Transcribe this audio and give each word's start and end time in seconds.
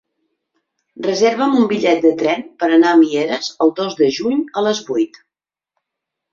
Reserva'm 1.07 1.53
un 1.57 1.67
bitllet 1.73 2.01
de 2.07 2.13
tren 2.23 2.41
per 2.63 2.71
anar 2.79 2.95
a 2.95 2.95
Mieres 3.03 3.53
el 3.67 3.77
dos 3.83 4.01
de 4.03 4.11
juny 4.19 4.43
a 4.63 4.67
les 4.71 4.85
vuit. 4.93 5.25